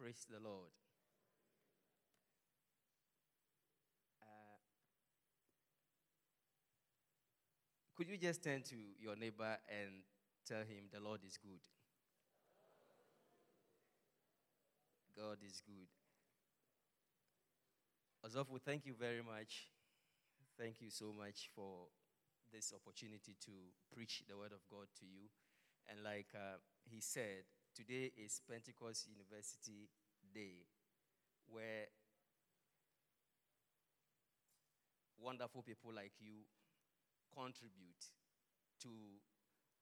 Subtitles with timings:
[0.00, 0.72] Praise the Lord.
[4.22, 4.56] Uh,
[7.94, 10.00] could you just turn to your neighbor and
[10.48, 11.60] tell him the Lord is good?
[15.14, 15.90] God is good.
[18.24, 19.68] Azofu, thank you very much.
[20.58, 21.88] Thank you so much for
[22.50, 23.52] this opportunity to
[23.94, 25.28] preach the word of God to you.
[25.90, 26.56] And like uh,
[26.88, 27.44] he said,
[27.80, 29.88] today is Pentecost University
[30.34, 30.66] Day,
[31.48, 31.88] where
[35.18, 36.44] wonderful people like you
[37.34, 38.04] contribute
[38.82, 38.90] to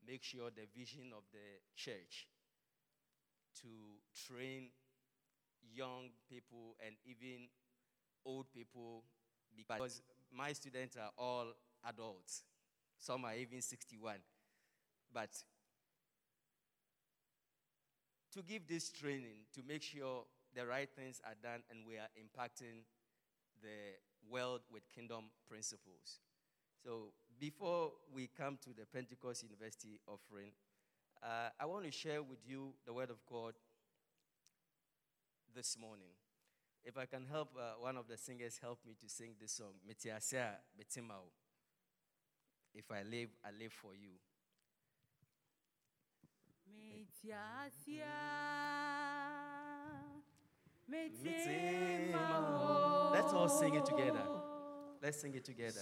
[0.07, 2.29] make sure the vision of the church
[3.61, 3.69] to
[4.29, 4.69] train
[5.75, 7.49] young people and even
[8.25, 9.03] old people
[9.57, 10.03] because
[10.33, 11.47] my students are all
[11.89, 12.45] adults.
[12.97, 14.19] Some are even 61.
[15.13, 15.31] But
[18.39, 20.23] to give this training to make sure
[20.55, 22.87] the right things are done and we are impacting
[23.61, 23.99] the
[24.31, 26.21] world with kingdom principles.
[26.85, 30.53] So before we come to the Pentecost University offering,
[31.21, 33.55] uh, I want to share with you the Word of God
[35.53, 36.15] this morning.
[36.85, 39.75] If I can help uh, one of the singers help me to sing this song.
[42.73, 44.11] If I live, I live for you.
[53.13, 54.23] Let's all sing it together.
[55.03, 55.81] Let's sing it together.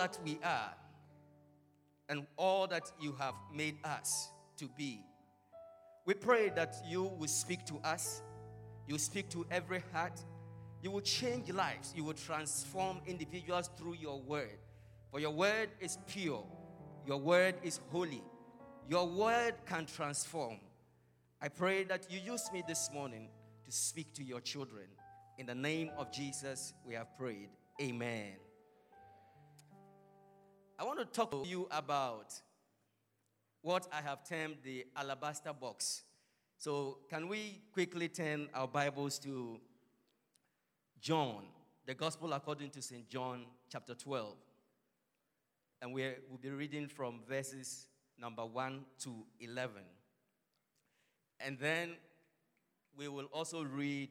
[0.00, 0.72] That we are
[2.08, 5.04] and all that you have made us to be.
[6.06, 8.22] We pray that you will speak to us,
[8.88, 10.18] you speak to every heart,
[10.82, 14.56] you will change lives, you will transform individuals through your word.
[15.10, 16.46] For your word is pure,
[17.06, 18.22] your word is holy,
[18.88, 20.60] your word can transform.
[21.42, 23.28] I pray that you use me this morning
[23.66, 24.86] to speak to your children.
[25.36, 27.50] In the name of Jesus, we have prayed.
[27.82, 28.49] Amen.
[30.80, 32.32] I want to talk to you about
[33.60, 36.04] what I have termed the alabaster box.
[36.56, 39.60] So, can we quickly turn our Bibles to
[40.98, 41.42] John,
[41.84, 43.06] the Gospel according to St.
[43.10, 44.34] John, chapter 12.
[45.82, 47.86] And we will be reading from verses
[48.18, 49.82] number 1 to 11.
[51.40, 51.90] And then
[52.96, 54.08] we will also read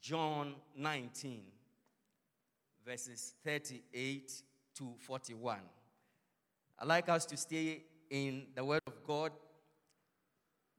[0.00, 1.42] John 19,
[2.86, 4.42] verses 38
[4.80, 5.58] to 41.
[6.78, 9.30] i like us to stay in the Word of God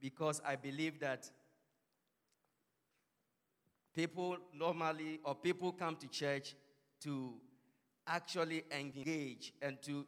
[0.01, 1.29] because I believe that
[3.93, 6.55] people normally, or people come to church
[7.03, 7.35] to
[8.07, 10.07] actually engage and to,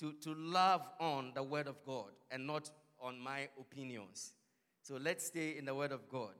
[0.00, 4.32] to, to love on the Word of God and not on my opinions.
[4.80, 6.32] So let's stay in the Word of God.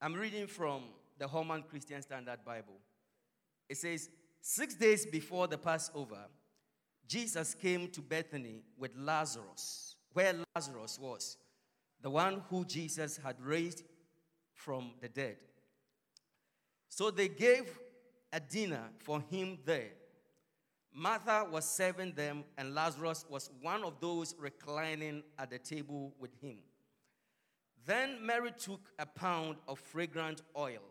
[0.00, 0.84] I'm reading from
[1.18, 2.80] the Holman Christian Standard Bible.
[3.68, 4.08] It says,
[4.40, 6.26] Six days before the Passover,
[7.06, 11.36] Jesus came to Bethany with Lazarus, where Lazarus was,
[12.00, 13.82] the one who Jesus had raised
[14.54, 15.36] from the dead.
[16.88, 17.78] So they gave
[18.32, 19.90] a dinner for him there.
[20.92, 26.34] Martha was serving them, and Lazarus was one of those reclining at the table with
[26.40, 26.58] him.
[27.86, 30.82] Then Mary took a pound of fragrant oil,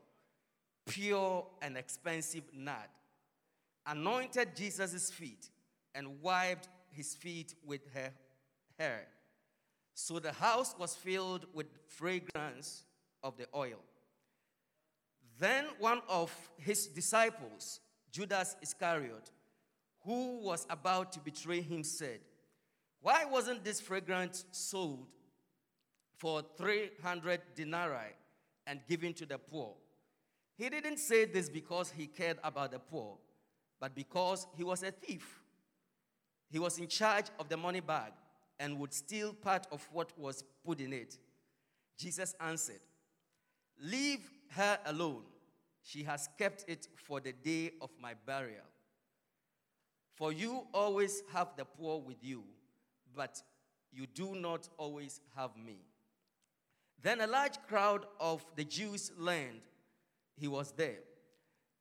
[0.87, 2.89] pure and expensive nard,
[3.85, 5.49] anointed Jesus' feet,
[5.93, 8.11] and wiped his feet with her
[8.79, 9.07] hair.
[9.93, 12.83] So the house was filled with fragrance
[13.23, 13.79] of the oil.
[15.39, 17.79] Then one of his disciples,
[18.11, 19.31] Judas Iscariot,
[20.03, 22.19] who was about to betray him, said,
[23.01, 25.07] Why wasn't this fragrance sold
[26.15, 28.15] for 300 denarii
[28.65, 29.73] and given to the poor?
[30.57, 33.17] He didn't say this because he cared about the poor,
[33.79, 35.41] but because he was a thief.
[36.49, 38.11] He was in charge of the money bag
[38.59, 41.17] and would steal part of what was put in it.
[41.97, 42.79] Jesus answered,
[43.79, 45.23] Leave her alone.
[45.83, 48.65] She has kept it for the day of my burial.
[50.15, 52.43] For you always have the poor with you,
[53.15, 53.41] but
[53.91, 55.77] you do not always have me.
[57.01, 59.61] Then a large crowd of the Jews learned
[60.37, 60.99] he was there.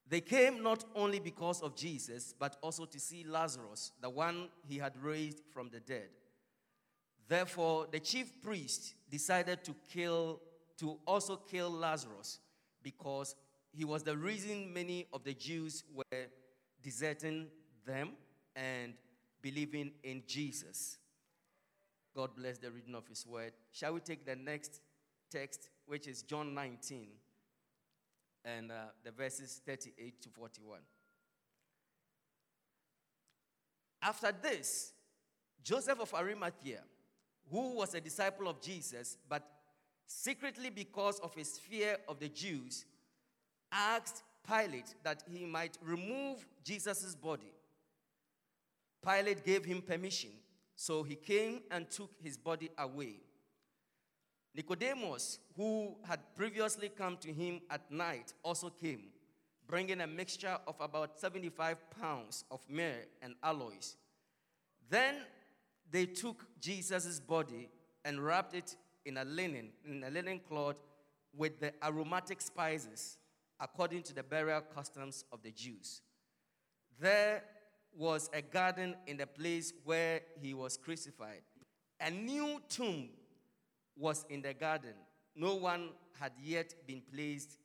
[0.08, 4.78] They came not only because of Jesus, but also to see Lazarus, the one he
[4.78, 6.08] had raised from the dead.
[7.28, 10.40] Therefore, the chief priest decided to kill,
[10.78, 12.38] to also kill Lazarus,
[12.82, 13.34] because
[13.72, 16.26] he was the reason many of the Jews were
[16.82, 17.48] deserting
[17.84, 18.10] them
[18.54, 18.94] and
[19.42, 20.98] believing in Jesus.
[22.14, 23.52] God bless the reading of his word.
[23.72, 24.80] Shall we take the next
[25.30, 27.08] text, which is John 19,
[28.46, 30.78] and uh, the verses 38 to 41?
[34.00, 34.92] After this,
[35.62, 36.80] Joseph of Arimathea,
[37.50, 39.42] who was a disciple of Jesus, but
[40.06, 42.84] secretly because of his fear of the Jews,
[43.72, 47.52] asked Pilate that he might remove Jesus' body.
[49.04, 50.30] Pilate gave him permission,
[50.76, 53.16] so he came and took his body away.
[54.56, 59.02] Nicodemus, who had previously come to him at night, also came,
[59.68, 63.96] bringing a mixture of about 75 pounds of myrrh and aloes.
[64.88, 65.16] Then
[65.90, 67.68] they took Jesus' body
[68.02, 70.80] and wrapped it in a linen, in a linen cloth
[71.36, 73.18] with the aromatic spices,
[73.60, 76.00] according to the burial customs of the Jews.
[76.98, 77.42] There
[77.94, 81.42] was a garden in the place where he was crucified.
[82.00, 83.10] A new tomb
[83.96, 84.94] was in the garden.
[85.34, 87.58] No one had yet been placed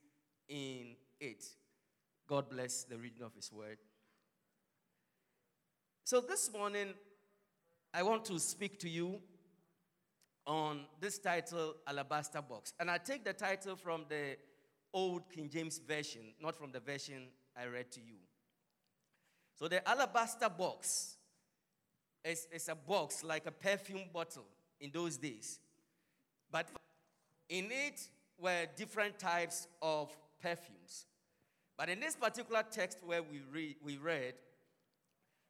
[0.47, 1.43] in it.
[2.27, 3.77] God bless the reading of his word.
[6.03, 6.93] So this morning,
[7.93, 9.19] I want to speak to you
[10.45, 12.73] on this title, Alabaster Box.
[12.79, 14.37] And I take the title from the
[14.93, 18.15] Old King James Version, not from the version I read to you.
[19.57, 21.17] So the alabaster box
[22.25, 24.45] is, is a box like a perfume bottle
[24.79, 25.59] in those days.
[27.51, 28.07] In it
[28.39, 30.09] were different types of
[30.41, 31.05] perfumes.
[31.77, 34.35] But in this particular text where we, read, we read,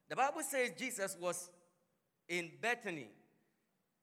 [0.10, 1.52] the Bible says Jesus was
[2.28, 3.08] in Bethany,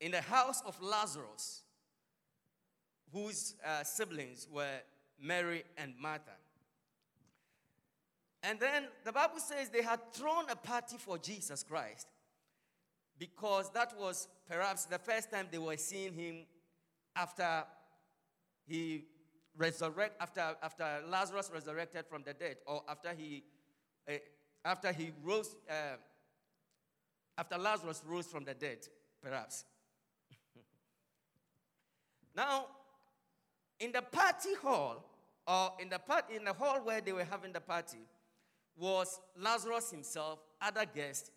[0.00, 1.64] in the house of Lazarus,
[3.12, 4.78] whose uh, siblings were
[5.20, 6.36] Mary and Martha.
[8.44, 12.06] And then the Bible says they had thrown a party for Jesus Christ
[13.18, 16.46] because that was perhaps the first time they were seeing him
[17.16, 17.64] after
[18.68, 19.04] he
[19.56, 23.44] resurrect after after Lazarus resurrected from the dead or after he
[24.08, 24.12] uh,
[24.64, 25.96] after he rose uh,
[27.36, 28.78] after Lazarus rose from the dead
[29.22, 29.64] perhaps
[32.36, 32.66] now
[33.80, 35.04] in the party hall
[35.46, 38.06] or in the part in the hall where they were having the party
[38.78, 41.30] was Lazarus himself, other guests,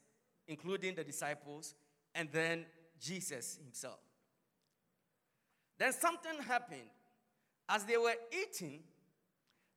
[0.48, 1.74] including the disciples,
[2.14, 2.66] and then
[3.00, 4.00] Jesus himself.
[5.78, 6.90] Then something happened.
[7.74, 8.82] As they were eating,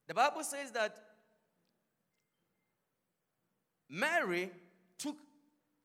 [0.08, 0.96] the Bible says that
[3.88, 4.50] Mary
[4.98, 5.16] took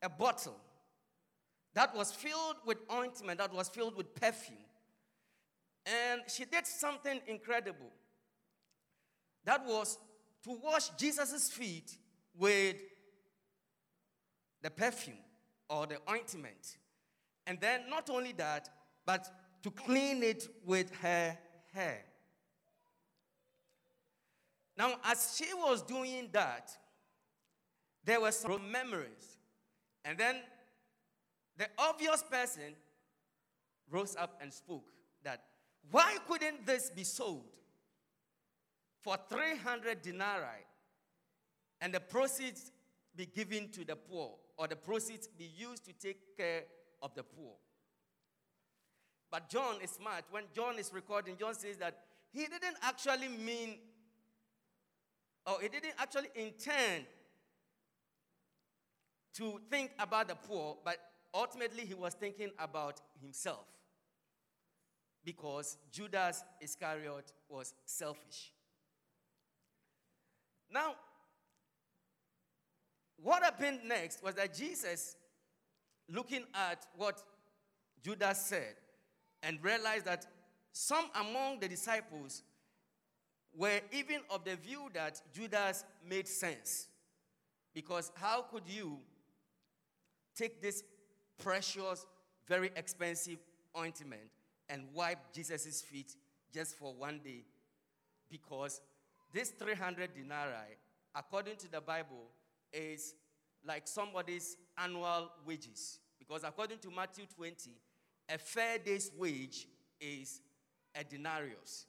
[0.02, 0.56] a bottle
[1.72, 4.58] that was filled with ointment, that was filled with perfume,
[5.86, 7.92] and she did something incredible.
[9.44, 9.96] That was
[10.42, 11.96] to wash Jesus' feet
[12.36, 12.74] with
[14.62, 15.14] the perfume
[15.68, 16.76] or the ointment.
[17.46, 18.68] And then not only that,
[19.06, 19.28] but
[19.62, 21.38] to clean it with her
[21.72, 22.02] hair.
[24.76, 26.70] Now, as she was doing that,
[28.04, 29.38] there were some memories.
[30.04, 30.36] And then
[31.56, 32.74] the obvious person
[33.90, 34.90] rose up and spoke
[35.22, 35.42] that
[35.90, 37.44] why couldn't this be sold
[39.00, 40.64] for 300 denarii
[41.80, 42.72] and the proceeds
[43.16, 46.62] be given to the poor or the proceeds be used to take care
[47.02, 47.52] of the poor?
[49.30, 50.24] But John is smart.
[50.30, 51.98] When John is recording, John says that
[52.32, 53.76] he didn't actually mean,
[55.46, 57.04] or he didn't actually intend
[59.34, 60.96] to think about the poor, but
[61.32, 63.66] ultimately he was thinking about himself
[65.24, 68.52] because Judas Iscariot was selfish.
[70.72, 70.94] Now,
[73.16, 75.16] what happened next was that Jesus,
[76.08, 77.22] looking at what
[78.02, 78.74] Judas said,
[79.42, 80.26] and realized that
[80.72, 82.42] some among the disciples
[83.56, 86.88] were even of the view that Judas made sense.
[87.74, 88.98] Because how could you
[90.36, 90.82] take this
[91.38, 92.06] precious,
[92.46, 93.38] very expensive
[93.76, 94.30] ointment
[94.68, 96.14] and wipe Jesus' feet
[96.52, 97.44] just for one day?
[98.30, 98.80] Because
[99.32, 100.76] this 300 denarii,
[101.14, 102.30] according to the Bible,
[102.72, 103.14] is
[103.66, 105.98] like somebody's annual wages.
[106.18, 107.70] Because according to Matthew 20,
[108.32, 109.66] a fair day's wage
[110.00, 110.40] is
[110.94, 111.86] a denarius.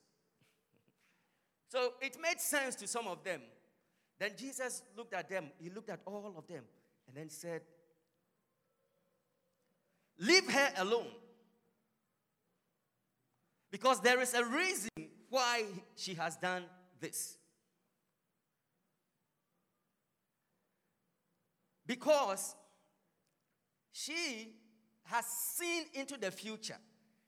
[1.69, 3.41] so it made sense to some of them.
[4.19, 6.63] Then Jesus looked at them, he looked at all of them,
[7.07, 7.62] and then said,
[10.19, 11.07] Leave her alone.
[13.71, 14.89] Because there is a reason
[15.29, 15.63] why
[15.95, 16.63] she has done
[17.00, 17.38] this.
[21.88, 22.55] Because
[23.91, 24.60] she
[25.03, 26.77] has seen into the future.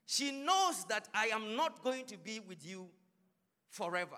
[0.06, 2.88] She knows that I am not going to be with you
[3.70, 4.18] forever.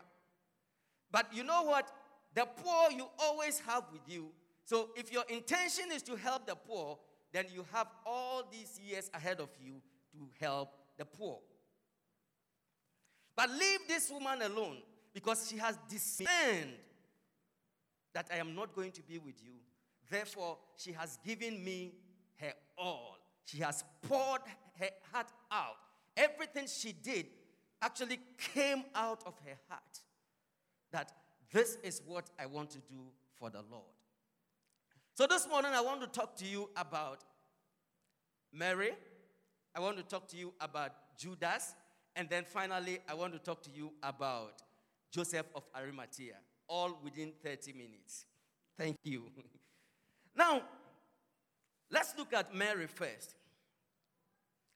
[1.12, 1.92] But you know what?
[2.34, 4.30] The poor you always have with you.
[4.66, 6.98] So if your intention is to help the poor,
[7.32, 9.82] then you have all these years ahead of you
[10.12, 11.40] to help the poor.
[13.36, 14.78] But leave this woman alone
[15.14, 16.76] because she has discerned
[18.14, 19.54] that I am not going to be with you.
[20.10, 21.94] Therefore, she has given me
[22.38, 23.15] her all.
[23.46, 24.42] She has poured
[24.80, 25.78] her heart out.
[26.18, 27.28] Everything she did
[27.82, 28.20] actually
[28.54, 30.00] came out of her heart.
[30.92, 31.12] That
[31.52, 33.84] this is what I want to do for the Lord.
[35.14, 37.24] So this morning, I want to talk to you about
[38.52, 38.92] Mary.
[39.74, 41.76] I want to talk to you about Judas.
[42.16, 44.62] And then finally, I want to talk to you about
[45.12, 46.36] Joseph of Arimathea,
[46.68, 48.26] all within 30 minutes.
[48.78, 49.24] Thank you.
[50.36, 50.62] now,
[51.96, 53.36] Let's look at Mary first.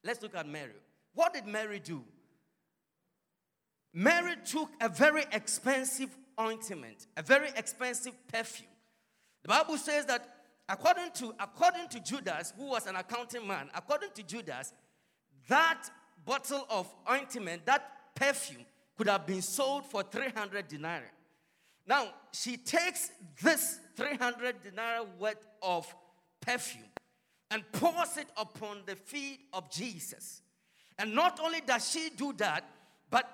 [0.05, 0.71] Let's look at Mary.
[1.13, 2.01] What did Mary do?
[3.93, 8.69] Mary took a very expensive ointment, a very expensive perfume.
[9.41, 10.29] The Bible says that
[10.69, 14.71] according to, according to Judas, who was an accounting man, according to Judas,
[15.49, 15.89] that
[16.25, 18.65] bottle of ointment, that perfume,
[18.97, 21.03] could have been sold for 300 denarii.
[21.85, 23.11] Now, she takes
[23.41, 25.93] this 300 denarii worth of
[26.39, 26.85] perfume
[27.51, 30.41] and pours it upon the feet of Jesus.
[30.97, 32.63] And not only does she do that,
[33.09, 33.29] but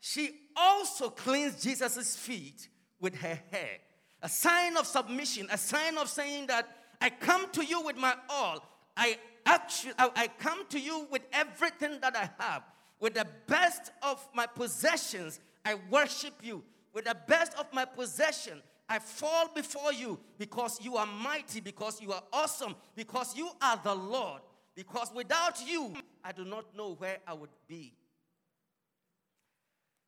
[0.00, 2.68] she also cleans Jesus' feet
[3.00, 3.78] with her hair.
[4.22, 6.68] A sign of submission, a sign of saying that
[7.00, 8.62] I come to you with my all.
[8.96, 12.62] I actually I come to you with everything that I have.
[12.98, 16.62] With the best of my possessions, I worship you.
[16.92, 18.60] With the best of my possession,
[18.90, 23.80] I fall before you because you are mighty, because you are awesome, because you are
[23.84, 24.42] the Lord.
[24.74, 25.94] Because without you,
[26.24, 27.94] I do not know where I would be.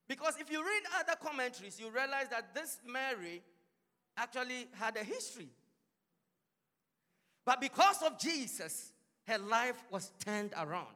[0.09, 3.41] Because if you read other commentaries, you realize that this Mary
[4.17, 5.49] actually had a history.
[7.45, 8.93] But because of Jesus,
[9.29, 10.95] her life was turned around.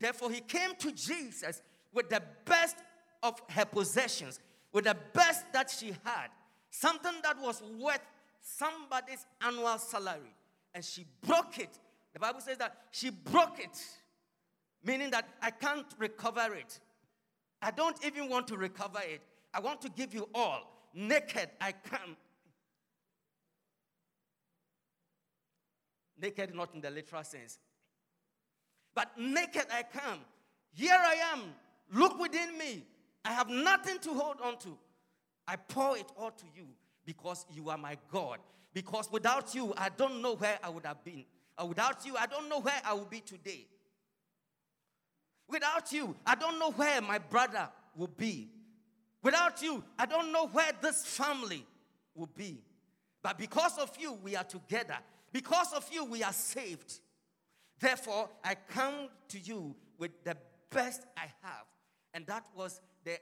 [0.00, 1.62] Therefore, he came to Jesus
[1.94, 2.76] with the best
[3.22, 4.40] of her possessions,
[4.72, 6.28] with the best that she had
[6.72, 8.00] something that was worth
[8.40, 10.34] somebody's annual salary,
[10.74, 11.78] and she broke it.
[12.12, 13.78] The Bible says that she broke it,
[14.82, 16.80] meaning that I can't recover it.
[17.60, 19.20] I don't even want to recover it.
[19.54, 20.88] I want to give you all.
[20.94, 22.16] Naked, I come.
[26.20, 27.58] Naked, not in the literal sense.
[28.94, 30.20] But naked, I come.
[30.72, 31.54] Here I am.
[31.92, 32.84] Look within me.
[33.24, 34.76] I have nothing to hold on to.
[35.46, 36.66] I pour it all to you
[37.04, 38.38] because you are my God.
[38.74, 41.24] Because without you, I don't know where I would have been.
[41.58, 43.66] And without you, I don't know where I will be today.
[45.48, 48.48] Without you, I don't know where my brother will be.
[49.22, 51.64] Without you, I don't know where this family
[52.14, 52.62] will be.
[53.22, 54.96] But because of you, we are together.
[55.32, 57.00] Because of you, we are saved.
[57.78, 60.36] Therefore, I come to you with the
[60.70, 61.66] best I have.
[62.14, 63.18] And that was the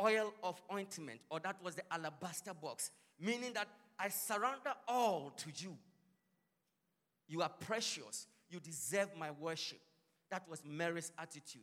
[0.00, 5.50] oil of ointment, or that was the alabaster box, meaning that I surrender all to
[5.56, 5.76] you.
[7.28, 8.26] You are precious.
[8.50, 9.80] You deserve my worship.
[10.30, 11.62] That was Mary's attitude.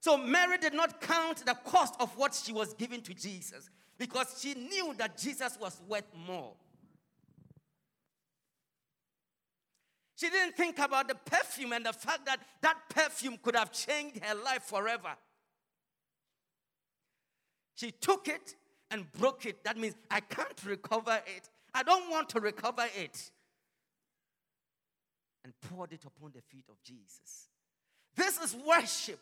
[0.00, 4.38] So Mary did not count the cost of what she was giving to Jesus because
[4.40, 6.52] she knew that Jesus was worth more.
[10.16, 14.22] She didn't think about the perfume and the fact that that perfume could have changed
[14.22, 15.16] her life forever.
[17.74, 18.54] She took it
[18.90, 19.64] and broke it.
[19.64, 21.50] That means I can't recover it.
[21.74, 23.30] I don't want to recover it.
[25.44, 27.48] And poured it upon the feet of Jesus.
[28.16, 29.20] This is worship.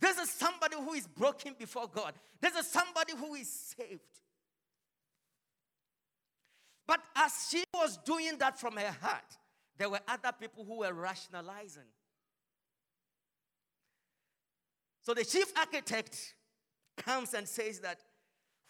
[0.00, 2.14] This is somebody who is broken before God.
[2.40, 4.00] This is somebody who is saved.
[6.86, 9.38] But as she was doing that from her heart,
[9.78, 11.82] there were other people who were rationalizing.
[15.02, 16.34] So the chief architect
[16.96, 18.00] comes and says that,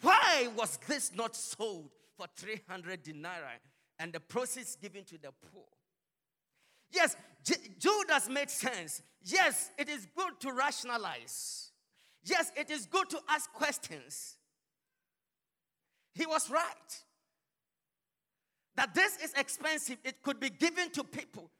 [0.01, 3.61] why was this not sold for 300 denarii
[3.99, 5.65] and the proceeds given to the poor?
[6.91, 9.03] Yes, J- Judas made sense.
[9.25, 11.71] Yes, it is good to rationalize.
[12.25, 14.37] Yes, it is good to ask questions.
[16.15, 17.03] He was right.
[18.77, 21.51] That this is expensive, it could be given to people.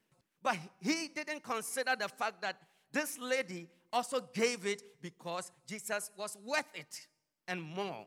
[0.41, 2.57] But he didn't consider the fact that
[2.93, 7.07] this lady also gave it because Jesus was worth it
[7.47, 8.05] and more.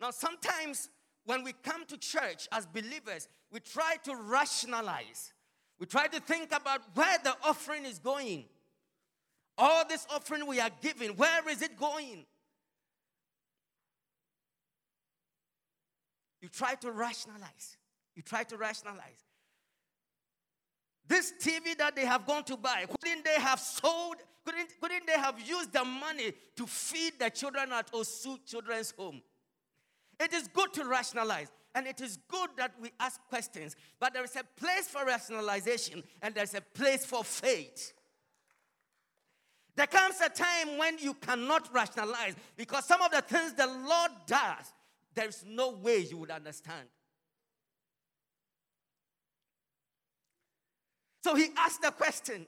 [0.00, 0.88] Now, sometimes
[1.24, 5.32] when we come to church as believers, we try to rationalize.
[5.78, 8.44] We try to think about where the offering is going.
[9.58, 12.24] All this offering we are giving, where is it going?
[16.40, 17.76] You try to rationalize.
[18.14, 19.29] You try to rationalize.
[21.10, 24.14] This TV that they have gone to buy, couldn't they have sold?
[24.44, 29.20] Couldn't, couldn't they have used the money to feed the children at Osu Children's Home?
[30.20, 31.48] It is good to rationalize.
[31.74, 36.02] And it is good that we ask questions, but there is a place for rationalization
[36.22, 37.92] and there's a place for faith.
[39.76, 44.10] There comes a time when you cannot rationalize because some of the things the Lord
[44.26, 44.72] does,
[45.14, 46.88] there is no way you would understand.
[51.22, 52.46] So he asked the question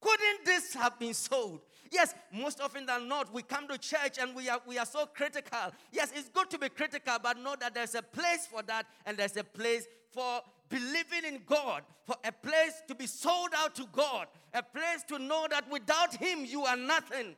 [0.00, 1.60] Couldn't this have been sold?
[1.90, 5.04] Yes, most often than not, we come to church and we are, we are so
[5.04, 5.72] critical.
[5.92, 9.16] Yes, it's good to be critical, but know that there's a place for that and
[9.16, 13.86] there's a place for believing in God, for a place to be sold out to
[13.92, 17.36] God, a place to know that without Him you are nothing.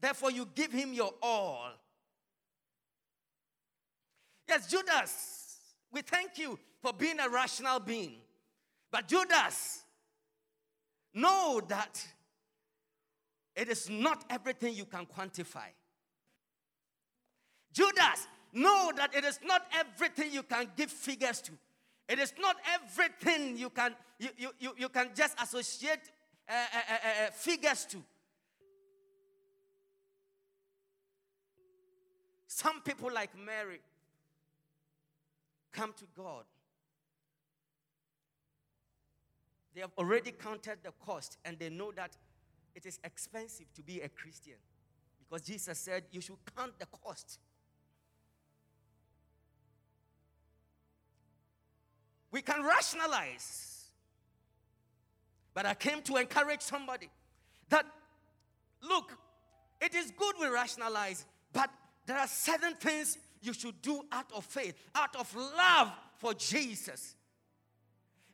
[0.00, 1.70] Therefore, you give Him your all.
[4.48, 5.56] Yes, Judas,
[5.92, 8.16] we thank you for being a rational being.
[8.90, 9.84] But Judas,
[11.14, 12.06] know that
[13.54, 15.70] it is not everything you can quantify.
[17.72, 21.52] Judas, know that it is not everything you can give figures to.
[22.08, 26.00] It is not everything you can you, you, you, you can just associate
[26.48, 27.98] uh, uh, uh, uh figures to.
[32.46, 33.80] Some people like Mary
[35.72, 36.44] come to God
[39.78, 42.10] They have already counted the cost and they know that
[42.74, 44.56] it is expensive to be a Christian.
[45.20, 47.38] Because Jesus said you should count the cost.
[52.32, 53.84] We can rationalize.
[55.54, 57.08] But I came to encourage somebody
[57.68, 57.86] that,
[58.82, 59.16] look,
[59.80, 61.70] it is good we rationalize, but
[62.04, 67.14] there are certain things you should do out of faith, out of love for Jesus.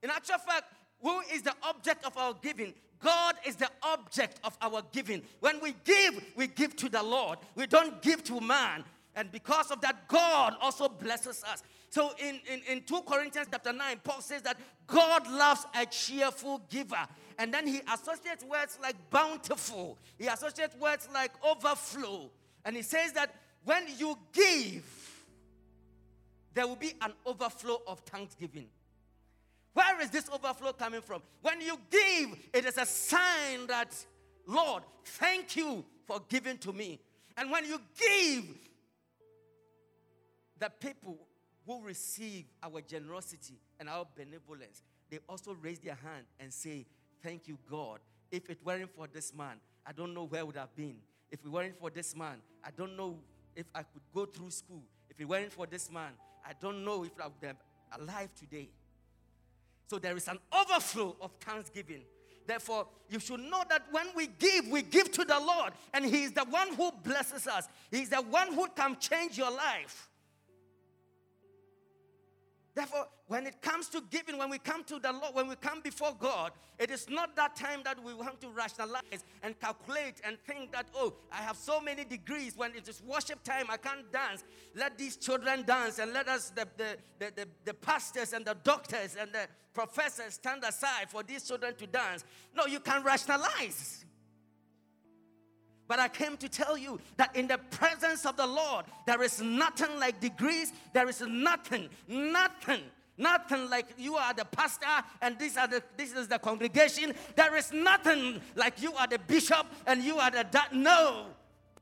[0.02, 0.64] In actual fact,
[1.00, 2.74] who is the object of our giving?
[3.00, 5.22] God is the object of our giving.
[5.40, 7.38] When we give, we give to the Lord.
[7.54, 8.84] We don't give to man.
[9.14, 11.62] And because of that, God also blesses us.
[11.90, 16.62] So in, in, in 2 Corinthians chapter 9, Paul says that God loves a cheerful
[16.68, 17.06] giver.
[17.38, 22.30] And then he associates words like bountiful, he associates words like overflow.
[22.64, 24.84] And he says that when you give,
[26.54, 28.66] there will be an overflow of thanksgiving.
[29.74, 31.22] Where is this overflow coming from?
[31.42, 33.94] When you give, it is a sign that,
[34.46, 37.00] Lord, thank you for giving to me.
[37.36, 38.44] And when you give,
[40.60, 41.18] the people
[41.66, 46.86] who receive our generosity and our benevolence, they also raise their hand and say,
[47.22, 48.00] Thank you, God.
[48.30, 49.56] If it weren't for this man,
[49.86, 50.96] I don't know where I would have been.
[51.30, 53.18] If it weren't for this man, I don't know
[53.56, 54.82] if I could go through school.
[55.08, 56.12] If it weren't for this man,
[56.44, 57.56] I don't know if I would have
[57.98, 58.68] alive today.
[59.86, 62.02] So there is an overflow of thanksgiving.
[62.46, 66.24] Therefore, you should know that when we give, we give to the Lord, and He
[66.24, 67.68] is the one who blesses us.
[67.90, 70.10] He's the one who can change your life.
[72.74, 75.80] Therefore, when it comes to giving, when we come to the Lord, when we come
[75.80, 80.36] before God, it is not that time that we want to rationalize and calculate and
[80.40, 82.56] think that, oh, I have so many degrees.
[82.56, 84.42] When it is worship time, I can't dance.
[84.74, 88.56] Let these children dance and let us, the, the, the, the, the pastors and the
[88.64, 92.24] doctors and the professors, stand aside for these children to dance.
[92.56, 94.04] No, you can rationalize.
[95.86, 99.40] But I came to tell you that in the presence of the Lord, there is
[99.40, 100.72] nothing like degrees.
[100.92, 102.80] There is nothing, nothing,
[103.18, 104.86] nothing like you are the pastor
[105.20, 107.14] and this, are the, this is the congregation.
[107.36, 111.26] There is nothing like you are the bishop and you are the da- no.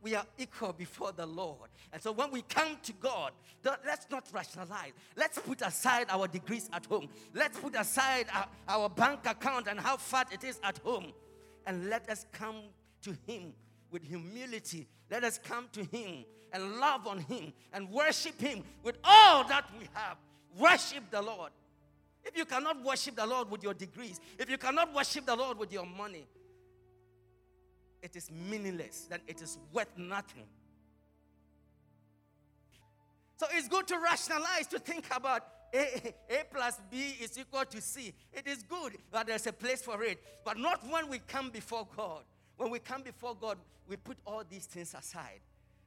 [0.03, 1.71] We are equal before the Lord.
[1.93, 3.31] And so when we come to God,
[3.65, 4.91] let's not rationalize.
[5.17, 7.09] Let's put aside our degrees at home.
[7.35, 11.13] Let's put aside our, our bank account and how fat it is at home.
[11.67, 12.63] And let us come
[13.03, 13.53] to Him
[13.93, 14.89] with humility.
[15.11, 19.67] Let us come to Him and love on Him and worship Him with all that
[19.79, 20.17] we have.
[20.59, 21.51] Worship the Lord.
[22.25, 25.59] If you cannot worship the Lord with your degrees, if you cannot worship the Lord
[25.59, 26.27] with your money,
[28.03, 30.45] it is meaningless, then it is worth nothing.
[33.37, 35.43] So it's good to rationalize, to think about
[35.75, 38.13] a, a, plus B is equal to C.
[38.33, 41.89] It is good that there's a place for it, but not when we come before
[41.97, 42.23] God.
[42.63, 45.41] When we come before God, we put all these things aside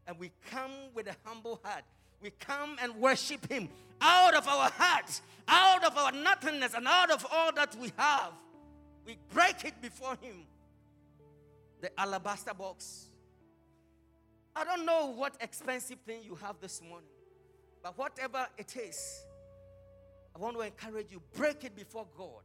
[0.06, 1.86] and we come with a humble heart.
[2.22, 3.70] We come and worship Him
[4.02, 8.34] out of our hearts, out of our nothingness, and out of all that we have.
[9.06, 10.36] We break it before Him.
[11.80, 13.06] The alabaster box.
[14.54, 17.08] I don't know what expensive thing you have this morning,
[17.82, 19.24] but whatever it is,
[20.36, 22.44] I want to encourage you break it before God.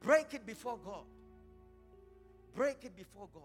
[0.00, 1.04] Break it before God.
[2.54, 3.42] Break it before God.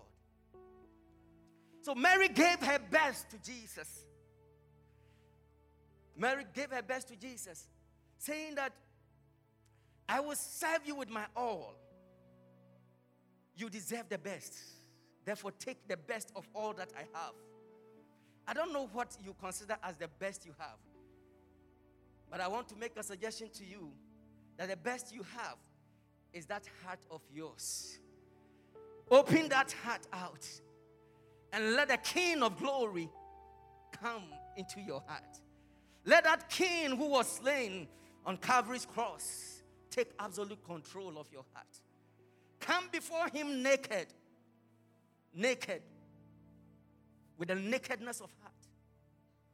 [1.82, 4.06] So Mary gave her best to Jesus.
[6.18, 7.68] Mary gave her best to Jesus,
[8.18, 8.74] saying that
[10.10, 11.76] I will serve you with my all.
[13.56, 14.54] You deserve the best.
[15.26, 17.34] Therefore, take the best of all that I have.
[18.48, 20.78] I don't know what you consider as the best you have,
[22.32, 23.92] but I want to make a suggestion to you
[24.58, 25.58] that the best you have
[26.34, 28.00] is that heart of yours.
[29.10, 30.48] Open that heart out
[31.54, 33.10] and let the King of glory
[34.02, 34.24] come
[34.58, 35.40] into your heart.
[36.06, 37.88] Let that King who was slain
[38.26, 41.68] on Calvary's cross take absolute control of your heart.
[42.60, 44.08] Come before him naked,
[45.34, 45.82] naked,
[47.38, 48.54] with the nakedness of heart,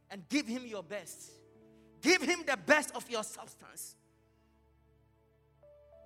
[0.10, 1.32] and give him your best.
[2.02, 3.96] Give him the best of your substance.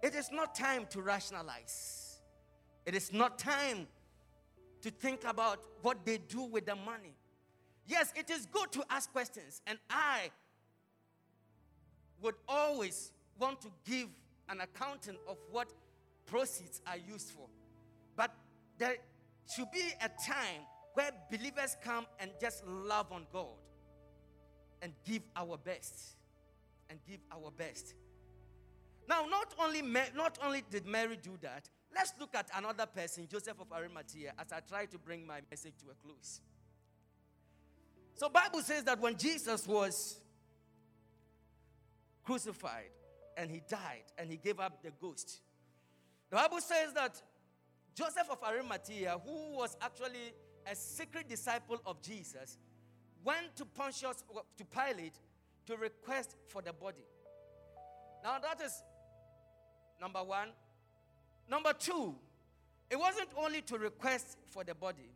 [0.03, 2.06] It is not time to rationalize.
[2.87, 3.85] It is not time
[4.81, 7.13] to think about what they do with the money.
[7.85, 10.31] Yes, it is good to ask questions, and I
[12.21, 14.07] would always want to give
[14.47, 15.73] an accounting of what
[16.25, 17.47] proceeds are used for.
[18.15, 18.33] But
[18.77, 18.95] there
[19.53, 20.61] should be a time
[20.93, 23.59] where believers come and just love on God
[24.81, 26.15] and give our best.
[26.89, 27.95] And give our best.
[29.09, 33.59] Now, not only, not only did Mary do that, Let's look at another person, Joseph
[33.59, 36.41] of Arimathea, as I try to bring my message to a close.
[38.13, 40.19] So Bible says that when Jesus was
[42.23, 42.91] crucified
[43.35, 45.41] and he died and he gave up the ghost.
[46.29, 47.19] The Bible says that
[47.95, 50.33] Joseph of Arimathea, who was actually
[50.69, 52.59] a secret disciple of Jesus,
[53.23, 54.23] went to Pontius
[54.57, 55.15] to Pilate
[55.65, 57.05] to request for the body.
[58.23, 58.83] Now that is
[59.99, 60.49] number 1.
[61.49, 62.15] Number two,
[62.89, 65.09] it wasn't only to request for the body,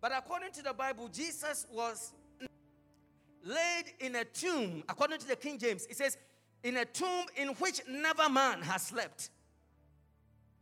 [0.00, 2.12] but according to the Bible, Jesus was
[3.44, 6.16] laid in a tomb, according to the King James, it says,
[6.62, 9.30] in a tomb in which never man has slept.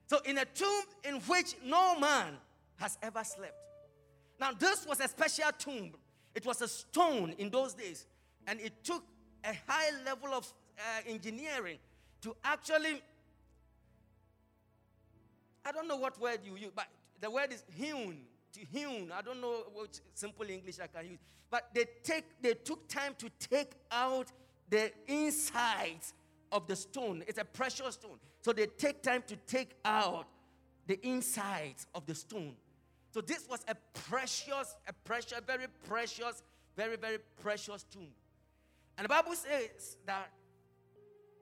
[0.07, 2.37] So, in a tomb in which no man
[2.77, 3.57] has ever slept.
[4.39, 5.93] Now, this was a special tomb.
[6.35, 8.07] It was a stone in those days,
[8.47, 9.03] and it took
[9.45, 11.79] a high level of uh, engineering
[12.23, 13.01] to actually
[15.65, 16.87] I don't know what word you use, but
[17.21, 18.19] the word is hewn.
[18.53, 19.11] To hewn.
[19.13, 21.19] I don't know what simple English I can use.
[21.51, 24.31] But they take they took time to take out
[24.69, 26.15] the insides
[26.53, 27.25] of the stone.
[27.27, 28.19] It's a precious stone.
[28.43, 30.27] So they take time to take out
[30.87, 32.55] the insides of the stone.
[33.11, 33.75] So this was a
[34.09, 36.43] precious, a precious, very precious,
[36.77, 38.09] very, very precious tomb.
[38.99, 40.31] And the Bible says that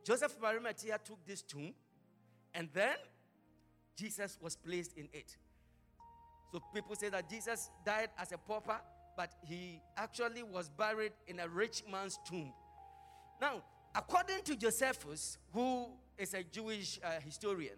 [0.04, 1.74] Joseph Arimathea took this tomb
[2.54, 2.96] and then
[3.96, 5.36] Jesus was placed in it.
[6.52, 8.80] So people say that Jesus died as a pauper,
[9.16, 12.52] but he actually was buried in a rich man's tomb.
[13.40, 13.62] Now,
[13.94, 17.76] according to Josephus, who is a Jewish uh, historian,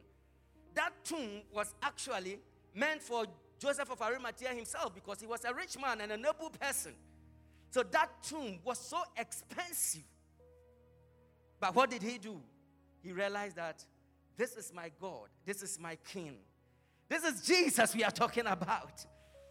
[0.74, 2.40] that tomb was actually
[2.74, 3.26] meant for
[3.58, 6.94] Joseph of Arimathea himself because he was a rich man and a noble person.
[7.70, 10.04] So that tomb was so expensive.
[11.60, 12.40] But what did he do?
[13.02, 13.84] He realized that
[14.36, 16.36] this is my God, this is my King,
[17.08, 19.04] this is Jesus we are talking about.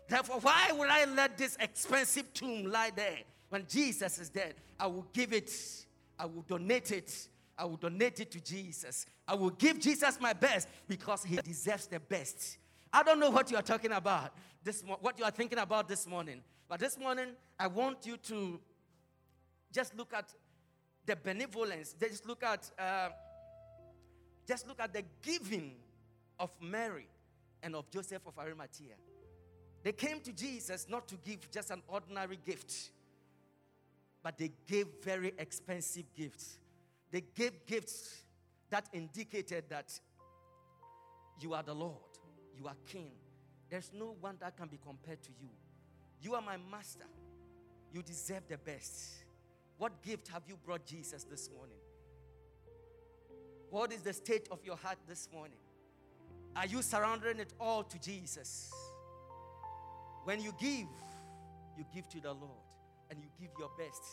[0.08, 3.19] Therefore, why would I let this expensive tomb lie there
[3.50, 4.56] when Jesus is dead?
[4.80, 5.52] I will give it,
[6.19, 9.06] I will donate it, I will donate it to Jesus.
[9.28, 12.58] I will give Jesus my best because he deserves the best.
[12.91, 16.08] I don't know what you are talking about this what you are thinking about this
[16.08, 16.41] morning.
[16.69, 18.60] But this morning I want you to
[19.72, 20.34] just look at
[21.06, 21.96] the benevolence.
[22.00, 23.10] Just look at uh,
[24.47, 25.75] just look at the giving
[26.39, 27.08] of Mary
[27.62, 28.95] and of Joseph of Arimathea.
[29.84, 32.91] They came to Jesus not to give just an ordinary gift,
[34.21, 36.58] but they gave very expensive gifts.
[37.12, 38.23] They gave gifts
[38.69, 39.99] that indicated that
[41.39, 41.97] you are the Lord,
[42.58, 43.12] you are King.
[43.69, 45.49] There's no one that can be compared to you.
[46.21, 47.06] You are my master.
[47.91, 49.25] You deserve the best.
[49.77, 51.77] What gift have you brought Jesus this morning?
[53.74, 55.58] What is the state of your heart this morning?
[56.56, 58.72] Are you surrendering it all to Jesus?
[60.26, 60.86] When you give,
[61.76, 62.62] you give to the Lord
[63.10, 64.04] and you give your best.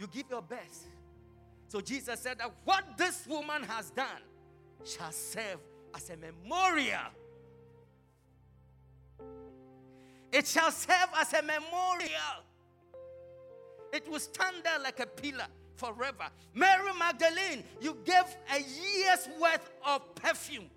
[0.00, 0.86] You give your best.
[1.68, 4.22] So Jesus said that what this woman has done
[4.84, 5.60] shall serve
[5.94, 7.12] as a memorial.
[10.32, 12.42] It shall serve as a memorial.
[13.92, 15.46] It will stand there like a pillar
[15.82, 16.28] forever.
[16.54, 20.70] Mary Magdalene, you gave a year's worth of perfume.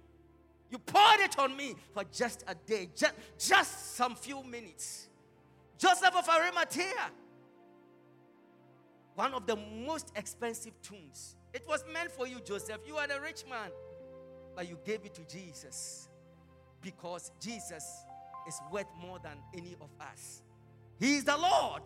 [0.71, 5.07] You poured it on me for just a day, just, just some few minutes.
[5.77, 7.11] Joseph of Arimathea,
[9.13, 11.35] one of the most expensive tombs.
[11.53, 12.79] It was meant for you, Joseph.
[12.85, 13.69] You are the rich man,
[14.55, 16.09] but you gave it to Jesus
[16.81, 18.03] because Jesus
[18.47, 20.41] is worth more than any of us.
[20.99, 21.83] He is the Lord.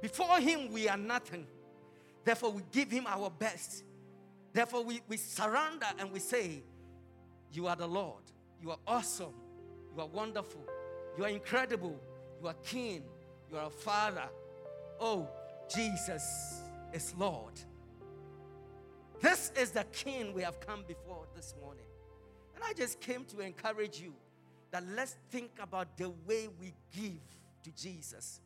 [0.00, 1.46] Before Him, we are nothing.
[2.24, 3.84] Therefore, we give Him our best.
[4.52, 6.62] Therefore, we, we surrender and we say,
[7.52, 8.22] You are the Lord.
[8.60, 9.34] You are awesome.
[9.94, 10.64] You are wonderful.
[11.18, 11.98] You are incredible.
[12.40, 13.02] You are King.
[13.50, 14.28] You are a Father.
[15.00, 15.28] Oh,
[15.74, 17.54] Jesus is Lord.
[19.20, 21.84] This is the King we have come before this morning.
[22.54, 24.14] And I just came to encourage you
[24.70, 27.20] that let's think about the way we give
[27.64, 28.40] to Jesus.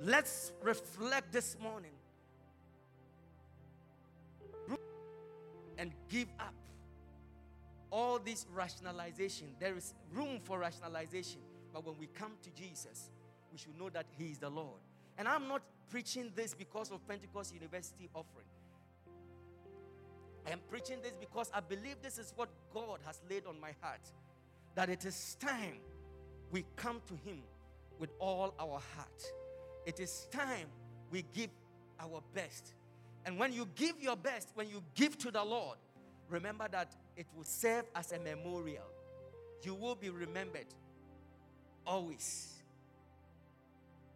[0.00, 1.92] Let's reflect this morning
[5.78, 6.54] and give up
[7.90, 9.48] all this rationalization.
[9.58, 11.40] There is room for rationalization.
[11.72, 13.10] But when we come to Jesus,
[13.52, 14.80] we should know that He is the Lord.
[15.18, 18.46] And I'm not preaching this because of Pentecost University offering.
[20.46, 23.72] I am preaching this because I believe this is what God has laid on my
[23.80, 24.00] heart.
[24.74, 25.78] That it is time
[26.50, 27.42] we come to Him
[27.98, 29.24] with all our heart.
[29.86, 30.66] It is time
[31.10, 31.50] we give
[32.00, 32.74] our best.
[33.26, 35.76] And when you give your best, when you give to the Lord,
[36.30, 38.86] remember that it will serve as a memorial.
[39.62, 40.66] You will be remembered
[41.84, 42.54] always.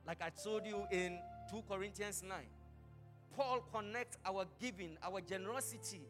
[0.06, 1.18] Like I told you in
[1.50, 2.38] 2 Corinthians 9,
[3.36, 6.02] Paul connects our giving, our generosity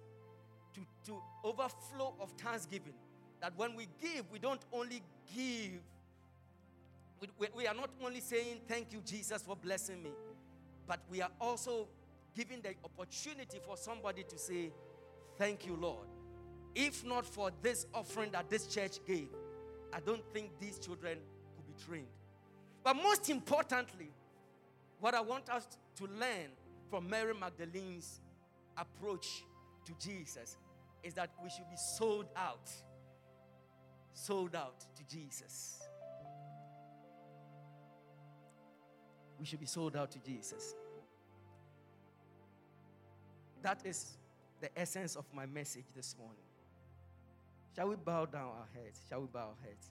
[0.74, 2.94] to, to overflow of thanksgiving.
[3.40, 5.02] That when we give, we don't only
[5.34, 5.80] give,
[7.18, 10.10] we, we, we are not only saying, Thank you, Jesus, for blessing me,
[10.86, 11.88] but we are also
[12.34, 14.72] giving the opportunity for somebody to say,
[15.38, 16.06] Thank you, Lord.
[16.74, 19.28] If not for this offering that this church gave,
[19.92, 21.18] I don't think these children
[21.56, 22.06] could be trained.
[22.84, 24.10] But most importantly,
[25.00, 25.66] what I want us
[25.96, 26.50] to learn
[26.90, 28.20] from Mary Magdalene's
[28.76, 29.26] approach
[29.86, 30.56] to Jesus
[31.02, 32.70] is that we should be sold out.
[34.12, 35.80] Sold out to Jesus.
[39.38, 40.74] We should be sold out to Jesus.
[43.62, 44.16] That is
[44.60, 46.42] the essence of my message this morning.
[47.74, 49.00] Shall we bow down our heads?
[49.08, 49.90] Shall we bow our heads?